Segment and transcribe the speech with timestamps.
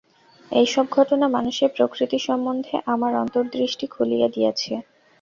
[0.51, 4.73] এইসব ঘটনা মানুষের প্রকৃতি সম্বন্ধে আমার অন্তর্দৃষ্টি খুলিয়া দিয়াছে।